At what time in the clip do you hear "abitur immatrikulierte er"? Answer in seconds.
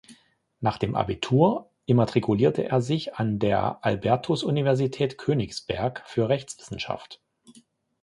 0.95-2.81